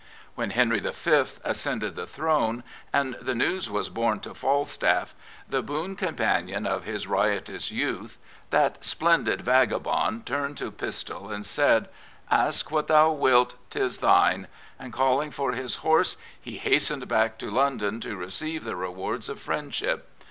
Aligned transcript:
When 0.33 0.49
Henry 0.49 0.79
V. 0.79 1.23
ascended 1.43 1.95
the 1.95 2.07
throne, 2.07 2.63
and 2.91 3.13
the 3.21 3.35
news 3.35 3.69
was 3.69 3.87
borne 3.89 4.19
to 4.21 4.33
Falstaff, 4.33 5.13
the 5.47 5.61
boon 5.61 5.95
companion 5.95 6.65
of 6.65 6.85
his 6.85 7.05
riotous 7.05 7.69
youth, 7.69 8.17
that 8.49 8.83
splendid 8.83 9.41
vagabond 9.41 10.25
turned 10.25 10.57
to 10.57 10.71
Pistol 10.71 11.29
and 11.29 11.45
said, 11.45 11.87
"Ask 12.31 12.71
what 12.71 12.87
thou 12.87 13.11
wilt: 13.11 13.53
'tis 13.69 13.99
thine," 13.99 14.47
and, 14.79 14.91
calling 14.91 15.29
for 15.29 15.51
his 15.51 15.75
horse, 15.85 16.17
he 16.41 16.57
hastened 16.57 17.07
back 17.07 17.37
to 17.37 17.51
London 17.51 17.99
to 17.99 18.15
receive 18.15 18.63
the 18.63 18.75
rewards 18.75 19.29
of 19.29 19.39
friendship. 19.39 20.07